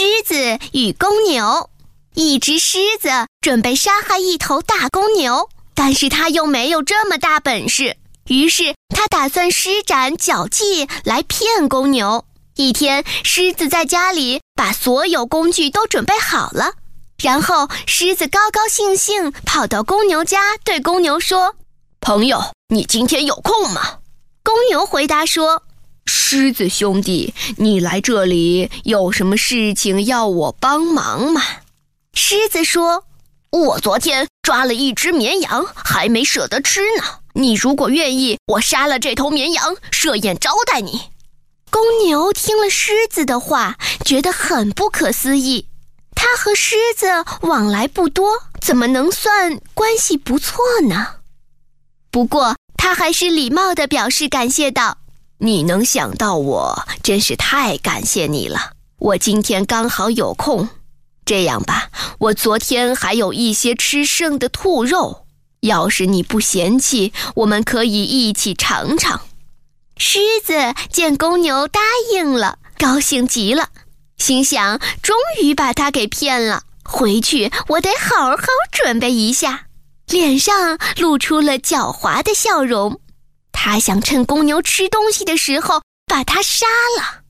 [0.00, 1.68] 狮子与公牛。
[2.14, 3.10] 一只狮子
[3.42, 12.24] 准备杀害一头大公牛，但是它又没有这么大本事，于是它打算施展脚技来骗公牛。
[12.56, 16.72] 一天，狮子在家里把所有工具都准备好了，
[17.22, 21.56] 然后狮子高高兴兴跑到公牛家，对公牛说
[22.00, 23.98] ：“朋友，你今天有空吗？”
[24.42, 25.62] 公牛回答说。
[26.12, 31.40] 狮子兄弟，你来这里有什么事情要我帮忙吗？
[32.14, 33.04] 狮子说
[33.50, 37.04] ：“我昨天抓了一只绵羊，还没舍得吃呢。
[37.34, 41.00] 你如果愿意，我杀了这头绵羊，设宴招待你。”
[41.70, 45.68] 公牛听了狮子的话，觉得很不可思议。
[46.16, 47.06] 他和狮子
[47.42, 50.58] 往来不多，怎么能算关系不错
[50.88, 51.06] 呢？
[52.10, 54.98] 不过他还是礼貌地表示感谢道。
[55.42, 58.72] 你能想到我，真是太感谢你了。
[58.98, 60.68] 我今天刚好有空，
[61.24, 65.24] 这样吧，我昨天还有一些吃剩的兔肉，
[65.60, 69.22] 要是你不嫌弃，我们可以一起尝尝。
[69.96, 71.80] 狮子见公牛答
[72.12, 73.70] 应了，高兴极了，
[74.18, 76.64] 心想：终于把他给骗了。
[76.84, 78.36] 回去我得好好
[78.70, 79.68] 准备一下，
[80.08, 83.00] 脸上露出了狡猾的笑容。
[83.62, 86.66] 他想趁公牛吃东西的时候把它杀
[86.98, 87.20] 了。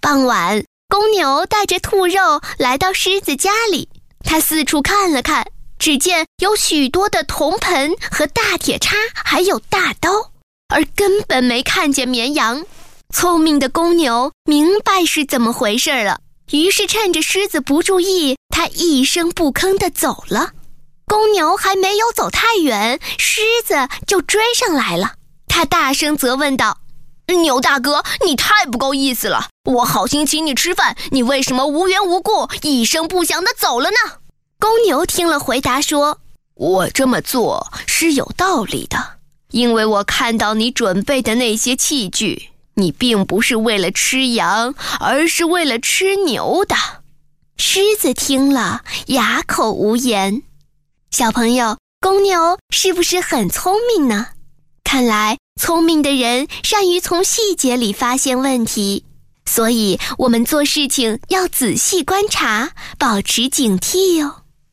[0.00, 3.88] 傍晚，公牛带着兔肉来到狮子家里，
[4.24, 5.46] 他四处看了看，
[5.78, 10.32] 只见有许多的铜盆和大铁叉，还有大刀，
[10.74, 12.66] 而根本没看见绵羊。
[13.14, 16.18] 聪明的公牛明白是怎么回事了，
[16.50, 20.50] 于是趁着狮子不注意，他一声不吭地走了。
[21.06, 25.12] 公牛还没有走太远，狮子就追上来了。
[25.50, 26.78] 他大声责问道
[27.42, 29.48] ：“牛大哥，你太不够意思了！
[29.64, 33.96] 我好心请你吃饭，你为什么无缘无故一声不响的走了呢？”
[34.60, 36.20] 公牛听了，回答说
[36.54, 39.18] ：“我这么做是有道理的，
[39.50, 46.76] 因为我看到你准备的那些器具，你并不是为了吃羊，而是为了吃牛的。”
[47.58, 50.42] 狮子听了，哑口无言。
[51.10, 54.28] 小朋友，公牛是不是很聪明呢？
[54.92, 59.04] 看来，聪明的人善于从细节里发现问题，
[59.44, 64.39] 所以我们做事情要仔细观察，保持警惕哟。